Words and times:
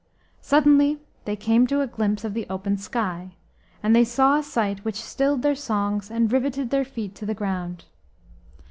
Suddenly 0.41 0.99
they 1.25 1.35
came 1.35 1.67
to 1.67 1.81
a 1.81 1.85
glimpse 1.85 2.23
of 2.23 2.33
the 2.33 2.47
open 2.49 2.75
sky, 2.75 3.35
and 3.83 3.95
they 3.95 4.03
saw 4.03 4.39
a 4.39 4.41
sight 4.41 4.83
which 4.83 4.95
stilled 4.99 5.43
their 5.43 5.53
songs 5.53 6.09
and 6.09 6.31
riveted 6.33 6.71
their 6.71 6.83
feet 6.85 7.13
to 7.13 7.25
the 7.27 7.35
ground. 7.35 7.85